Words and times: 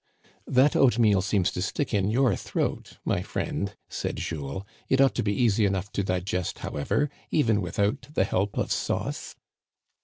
That 0.47 0.75
oatmeal 0.75 1.21
seems 1.21 1.51
to 1.51 1.61
stick 1.61 1.93
in 1.93 2.09
your 2.09 2.35
throat, 2.35 2.97
my 3.05 3.21
friend," 3.21 3.75
said 3.87 4.15
Jules;" 4.15 4.63
it 4.89 4.99
ought 4.99 5.13
to 5.13 5.21
be 5.21 5.31
easy 5.35 5.63
enough 5.63 5.91
to 5.91 6.03
di 6.03 6.19
gest, 6.21 6.57
however, 6.65 7.11
even 7.29 7.61
without 7.61 8.07
the 8.15 8.23
help 8.23 8.57
of 8.57 8.71
sauce." 8.71 9.35